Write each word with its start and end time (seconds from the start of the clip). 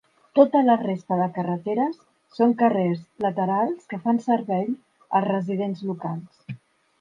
Tota 0.37 0.59
la 0.67 0.75
resta 0.83 1.17
de 1.19 1.27
carreteres 1.35 1.99
són 2.37 2.55
carrers 2.61 3.03
laterals 3.27 3.85
que 3.93 4.01
fan 4.07 4.23
servei 4.29 4.67
als 5.21 5.29
residents 5.31 5.85
locals. 5.93 6.43